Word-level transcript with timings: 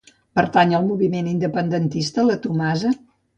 Pertany 0.37 0.71
al 0.77 0.87
moviment 0.91 1.27
independentista 1.33 2.25
la 2.31 2.39
Tomasa? 2.47 2.95